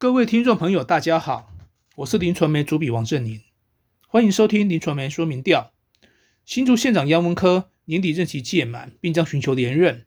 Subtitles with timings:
[0.00, 1.52] 各位听众朋友，大家好，
[1.96, 3.42] 我是林传媒主笔王振宁，
[4.06, 5.74] 欢迎收听林传媒说明调。
[6.46, 10.06] 新竹县长杨文科年底任期届满，并将寻求连任。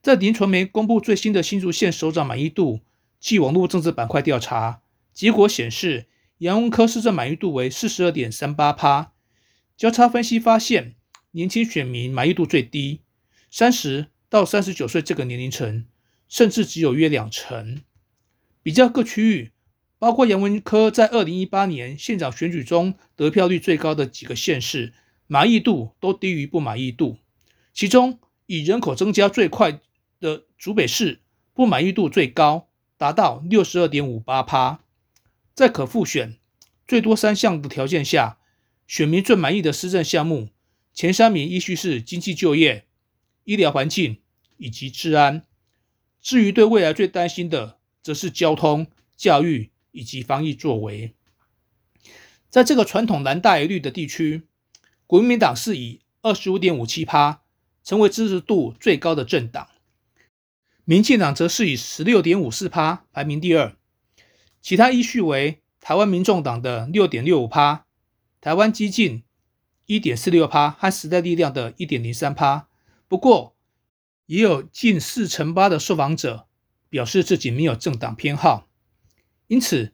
[0.00, 2.80] 在林传媒公布最新的新竹县首长满意度
[3.20, 4.80] 暨网络政治板块调查
[5.12, 6.06] 结果显示，
[6.38, 9.12] 杨文科市政满意度为四十二点三八趴。
[9.76, 10.94] 交叉分析发现，
[11.32, 13.02] 年轻选民满意度最低，
[13.50, 15.84] 三十到三十九岁这个年龄层，
[16.30, 17.82] 甚至只有约两成。
[18.68, 19.52] 比较各区域，
[19.98, 24.92] 包括杨文科在二零一八年县长选举中得票率最高的几个县市，
[25.26, 27.16] 满意度都低于不满意度。
[27.72, 29.80] 其中以人口增加最快
[30.20, 31.22] 的竹北市，
[31.54, 34.80] 不满意度最高，达到六十二点五八趴。
[35.54, 36.36] 在可复选
[36.86, 38.36] 最多三项的条件下，
[38.86, 40.50] 选民最满意的施政项目
[40.92, 42.84] 前三名依序是经济就业、
[43.44, 44.18] 医疗环境
[44.58, 45.46] 以及治安。
[46.20, 47.77] 至于对未来最担心的，
[48.08, 48.86] 则是交通、
[49.18, 51.12] 教育以及防疫作为。
[52.48, 54.44] 在这个传统蓝大于绿的地区，
[55.06, 57.42] 国民党是以二十五点五七趴
[57.84, 59.68] 成为支持度最高的政党，
[60.86, 63.76] 民进党则是以十六点五四趴排名第二，
[64.62, 67.84] 其他依序为台湾民众党的六点六五趴、
[68.40, 69.22] 台湾激进
[69.84, 72.68] 一点四六趴和时代力量的一点零三趴。
[73.06, 73.54] 不过，
[74.24, 76.47] 也有近四成八的受访者。
[76.88, 78.68] 表示自己没有政党偏好，
[79.46, 79.92] 因此，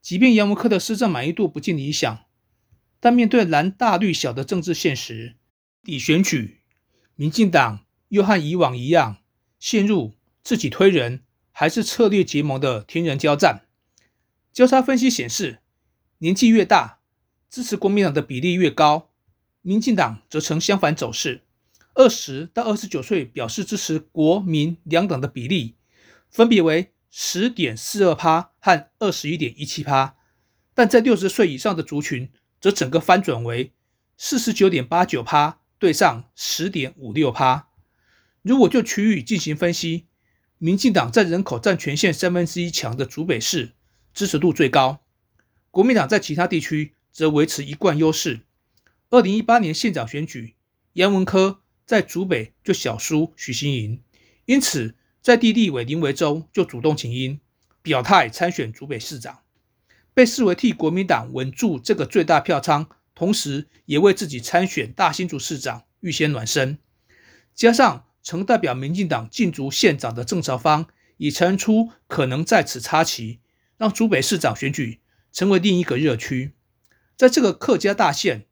[0.00, 2.26] 即便杨文科的施政满意度不尽理想，
[3.00, 5.36] 但面对蓝大绿小的政治现实，
[5.82, 6.60] 底选举，
[7.14, 9.18] 民进党又和以往一样
[9.58, 13.66] 陷入自己推人还是策略结盟的天人交战。
[14.52, 15.58] 交叉分析显示，
[16.18, 17.00] 年纪越大，
[17.50, 19.10] 支持国民党的比例越高，
[19.62, 21.42] 民进党则呈相反走势，
[21.94, 25.75] 二十到二十九岁表示支持国民两党的比例。
[26.36, 30.16] 分别为十点四二趴和二十一点一七趴，
[30.74, 33.72] 但在六十岁以上的族群，则整个翻转为
[34.18, 37.68] 四十九点八九趴对上十点五六趴。
[38.42, 40.08] 如果就区域进行分析，
[40.58, 43.72] 民进党在人口占全县三分之一强的竹北市
[44.12, 45.00] 支持度最高，
[45.70, 48.40] 国民党在其他地区则维持一贯优势。
[49.08, 50.54] 二零一八年县长选举，
[50.92, 54.02] 杨文科在竹北就小输许新莹，
[54.44, 54.94] 因此。
[55.26, 57.40] 在地立委林维州就主动请缨，
[57.82, 59.40] 表态参选竹北市长，
[60.14, 66.78] 被视为替国民党稳住这个最大票仓，同时也为自己参选大新竹市长预先暖身。
[67.56, 73.40] 加上曾代表民进党进竹县长的郑朝芳已传出可能在此插旗，
[73.76, 75.00] 让竹北市长选举
[75.32, 76.52] 成为另一个热区。
[77.16, 78.46] 在这个客家大县，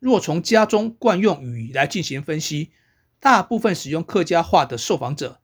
[0.00, 2.72] 若从家中惯用语来进行分析，
[3.20, 5.40] 大部分使用客家话的受访者。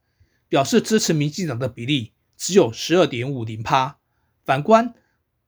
[0.48, 3.98] 表示支持民进党的比例只有十二点五零趴，
[4.44, 4.94] 反观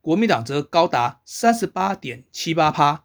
[0.00, 3.04] 国民党则高达三十八点七八趴，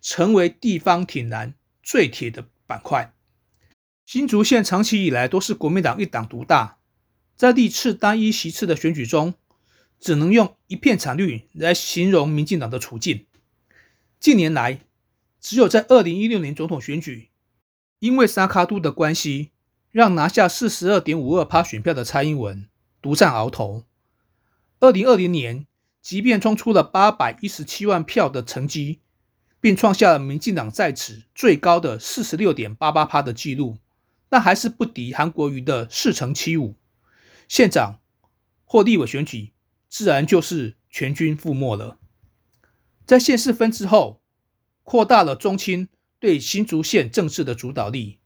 [0.00, 3.14] 成为地方挺蓝最铁的板块。
[4.04, 6.78] 新竹县长期以来都是国民党一党独大，
[7.34, 9.34] 在历次单一席次的选举中，
[9.98, 13.26] 只能用一片惨绿来形容民进党的处境。
[14.20, 14.80] 近年来，
[15.40, 17.30] 只有在二零一六年总统选举，
[17.98, 19.52] 因为沙卡都的关系。
[19.94, 22.68] 让拿下四十二点五二趴选票的蔡英文
[23.00, 23.84] 独占鳌头。
[24.80, 25.68] 二零二零年，
[26.02, 28.98] 即便冲出了八百一十七万票的成绩，
[29.60, 33.78] 并创下了民进党在此最高的四十六点八八趴的纪录，
[34.28, 36.74] 但还是不敌韩国瑜的四成七五。
[37.46, 38.00] 县长
[38.64, 39.52] 或立委选举，
[39.88, 41.98] 自然就是全军覆没了。
[43.06, 44.20] 在县市分之后，
[44.82, 45.88] 扩大了中青
[46.18, 48.18] 对新竹县政治的主导力。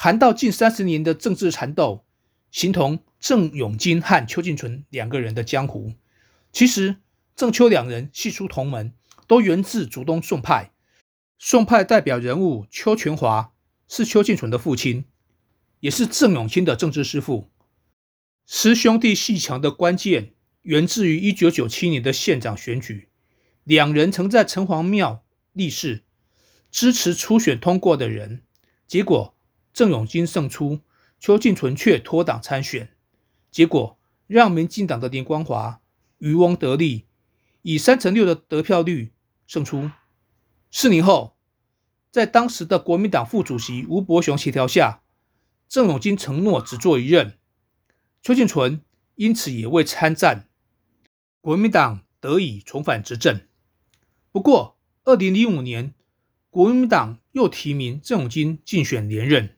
[0.00, 2.04] 韩到近三十年的政治缠斗，
[2.52, 5.94] 形同郑永金和邱进纯两个人的江湖。
[6.52, 6.98] 其实
[7.34, 8.92] 郑邱两人系出同门，
[9.26, 10.70] 都源自竹东宋派。
[11.36, 13.52] 宋派代表人物邱全华
[13.88, 15.04] 是邱进纯的父亲，
[15.80, 17.50] 也是郑永清的政治师傅。
[18.46, 23.08] 师兄弟戏强的关键源自于一九九七年的县长选举，
[23.64, 26.04] 两人曾在城隍庙立誓
[26.70, 28.42] 支持初选通过的人，
[28.86, 29.34] 结果。
[29.78, 30.80] 郑永金胜出，
[31.20, 32.90] 邱进纯却脱党参选，
[33.48, 33.96] 结果
[34.26, 35.80] 让民进党的林光华
[36.18, 37.04] 渔翁得利，
[37.62, 39.12] 以三成六的得票率
[39.46, 39.88] 胜出。
[40.72, 41.36] 四年后，
[42.10, 45.02] 在当时的国民党副主席吴伯雄协调下，
[45.68, 47.38] 郑永金承诺只做一任，
[48.20, 48.80] 邱进纯
[49.14, 50.48] 因此也未参战，
[51.40, 53.42] 国民党得以重返执政。
[54.32, 55.94] 不过，二零零五年，
[56.50, 59.54] 国民党又提名郑永金竞选连任。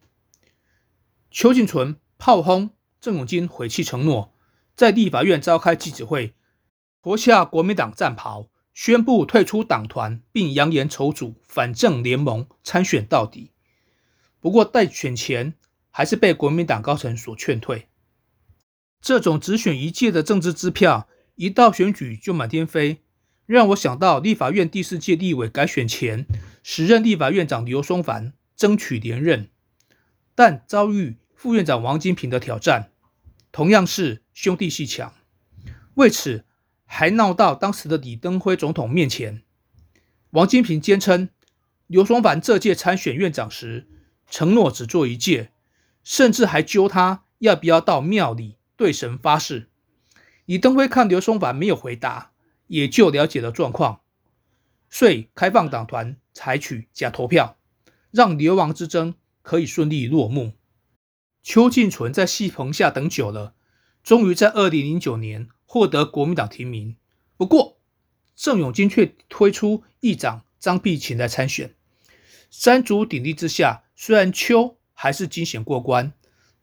[1.31, 4.35] 邱进纯炮轰郑永金，毁弃承诺，
[4.75, 6.35] 在立法院召开记者会，
[7.03, 13.53] 脱下国民党战袍，宣布退出党团，并扬言筹组反正联盟参选到底。
[14.41, 15.55] 不过，待选前
[15.91, 17.89] 还是被国民党高层所劝退。
[19.01, 23.03] 这种只选一届的政治支票，一到选举就满天飞，
[23.47, 26.27] 让我想到立法院第四届立委改选前，
[26.63, 29.49] 时任立法院长刘松凡争取连任，
[30.41, 32.93] 但遭遇副院长王金平的挑战，
[33.53, 35.13] 同样是兄弟戏强。
[35.97, 36.47] 为此，
[36.87, 39.43] 还闹到当时的李登辉总统面前。
[40.31, 41.29] 王金平坚称，
[41.87, 43.87] 刘松凡这届参选院长时，
[44.31, 45.53] 承诺只做一届，
[46.03, 48.57] 甚至还揪他要不要到庙里。
[48.79, 49.69] 对神发誓，
[50.47, 52.33] 李登辉看刘松凡没有回答，
[52.69, 54.01] 也就了解了状况，
[54.89, 57.59] 遂开放党团采取假投票，
[58.11, 60.53] 让流亡之争可以顺利落幕。
[61.43, 63.55] 邱进纯在戏棚下等久了，
[64.03, 66.97] 终于在二零零九年获得国民党提名。
[67.37, 67.79] 不过，
[68.37, 71.75] 郑永金却推出议长张碧琴来参选。
[72.51, 76.13] 三足鼎立之下，虽然邱还是惊险过关，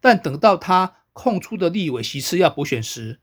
[0.00, 0.94] 但等到他。
[1.14, 3.18] 空出的立委席次要补选时，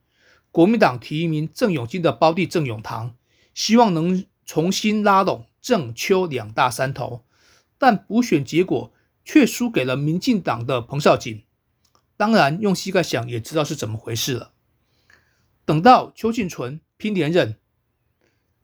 [0.52, 3.16] 国民党提名郑永金的胞弟郑永堂，
[3.54, 7.24] 希望能重新拉拢郑邱两大山头，
[7.78, 8.92] 但补选结果
[9.26, 11.44] 却输给了民进党的彭少锦。
[12.16, 14.54] 当然，用膝盖想也知道是怎么回事了。
[15.66, 17.58] 等到邱进纯拼连任，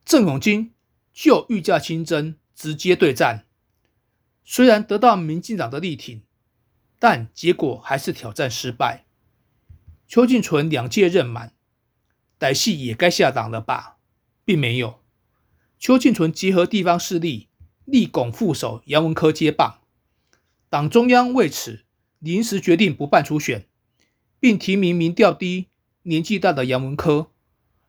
[0.06, 0.74] 郑永金
[1.12, 3.48] 就御驾亲征，直接对战。
[4.46, 6.22] 虽然得到民进党的力挺，
[7.00, 9.06] 但结果还是挑战失败。
[10.08, 11.54] 邱进纯两届任满，
[12.40, 13.98] 歹戏也该下档了吧？
[14.46, 15.02] 并没有。
[15.80, 17.50] 邱进纯结合地方势力，
[17.86, 19.81] 力拱副手杨文科接棒。
[20.72, 21.84] 党中央为此
[22.20, 23.68] 临时决定不办初选，
[24.40, 25.68] 并提名民调低、
[26.04, 27.30] 年纪大的杨文科，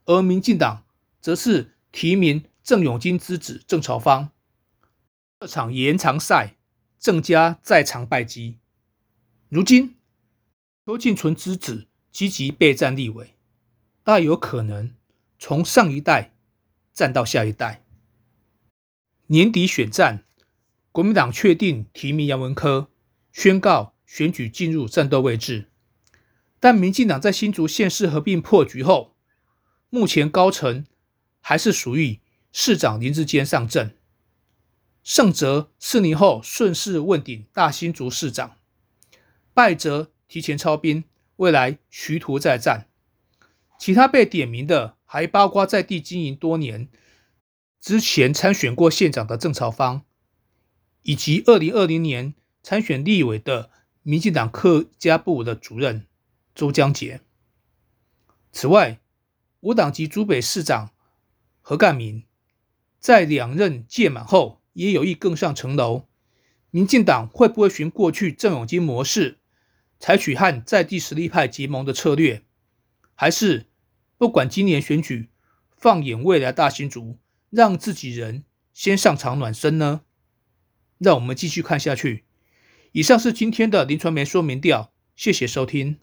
[0.04, 0.84] 而民进党
[1.20, 4.30] 则是提名郑永金之子郑朝芳。
[5.38, 6.56] 这场延长赛，
[6.98, 8.58] 郑家再尝败绩。
[9.48, 9.94] 如今，
[10.84, 11.86] 邱进存之子。
[12.10, 13.34] 积极备战立委，
[14.04, 14.94] 大有可能
[15.38, 16.34] 从上一代
[16.92, 17.82] 战到下一代。
[19.28, 20.22] 年底选战，
[20.92, 22.90] 国民党确定提名杨文科，
[23.32, 25.70] 宣告选举进入战斗位置。
[26.60, 29.16] 但民进党在新竹县市合并破局后，
[29.88, 30.84] 目前高层
[31.40, 32.20] 还是属于
[32.52, 33.96] 市长林志坚上阵，
[35.02, 38.58] 胜则四年后顺势问鼎大新竹市长，
[39.54, 41.04] 败则提前超兵。
[41.36, 42.86] 未来徐图再战，
[43.76, 46.88] 其他被点名的还包括在地经营多年、
[47.80, 50.02] 之前参选过县长的郑朝芳，
[51.02, 53.70] 以及二零二零年参选立委的
[54.02, 56.06] 民进党客家部的主任
[56.54, 57.20] 周江杰。
[58.52, 59.00] 此外，
[59.60, 60.90] 我党籍竹北市长
[61.60, 62.24] 何干民
[62.98, 66.06] 在两任届满后，也有意更上层楼。
[66.70, 69.38] 民进党会不会循过去郑永金模式？
[70.00, 72.42] 采取和在地实力派结盟的策略，
[73.14, 73.66] 还是
[74.18, 75.28] 不管今年选举，
[75.76, 77.18] 放眼未来大新竹，
[77.50, 80.00] 让自己人先上场暖身呢？
[81.02, 82.24] 让我们继续看下去。
[82.92, 85.96] 以上是今天的临床没说明调，谢谢收听。